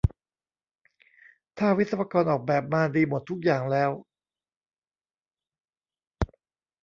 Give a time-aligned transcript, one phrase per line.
[1.57, 3.91] ถ้าวิศวกรออกแบบมาดีหมดทุกอย่างแล้ว